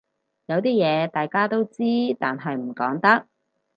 [0.47, 1.75] 有啲嘢大家都知
[2.19, 3.27] 但係唔講得